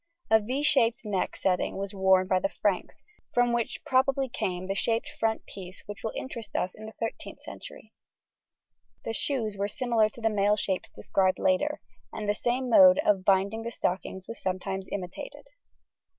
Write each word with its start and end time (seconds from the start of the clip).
A 0.31 0.39
=V= 0.39 0.63
shaped 0.63 1.05
neck 1.05 1.35
setting 1.35 1.77
was 1.77 1.93
worn 1.93 2.25
by 2.27 2.39
the 2.39 2.49
Franks, 2.49 3.03
from 3.35 3.53
which 3.53 3.85
probably 3.85 4.27
came 4.27 4.65
the 4.65 4.73
shaped 4.73 5.07
front 5.19 5.45
piece 5.45 5.83
that 5.85 6.03
will 6.03 6.11
interest 6.15 6.55
us 6.55 6.73
in 6.73 6.87
the 6.87 6.93
13th 6.93 7.43
century. 7.43 7.93
The 9.05 9.13
shoes 9.13 9.55
were 9.57 9.67
similar 9.67 10.09
to 10.09 10.19
the 10.19 10.27
male 10.27 10.55
shapes 10.55 10.89
described 10.89 11.37
later, 11.37 11.81
and 12.11 12.27
the 12.27 12.33
same 12.33 12.67
mode 12.67 12.97
of 13.05 13.23
binding 13.23 13.61
the 13.61 13.69
stockings 13.69 14.27
was 14.27 14.41
sometimes 14.41 14.87
imitated. 14.91 15.45